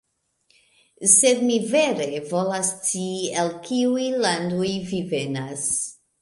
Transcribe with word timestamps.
Sed, 1.15 1.43
mi 1.49 1.57
vere 1.73 2.07
volas 2.31 2.71
scii, 2.87 3.11
el 3.43 3.53
kiuj 3.69 4.07
landoj 4.25 4.71
vi 4.89 5.05
venas. 5.13 5.69